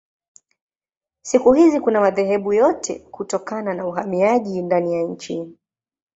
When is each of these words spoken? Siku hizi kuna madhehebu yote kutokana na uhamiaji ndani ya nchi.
Siku 1.21 1.53
hizi 1.53 1.79
kuna 1.79 2.01
madhehebu 2.01 2.53
yote 2.53 2.99
kutokana 2.99 3.73
na 3.73 3.87
uhamiaji 3.87 4.61
ndani 4.61 4.93
ya 4.93 5.03
nchi. 5.03 5.51